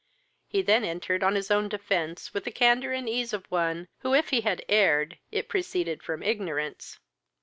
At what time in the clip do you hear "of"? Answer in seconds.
3.33-3.45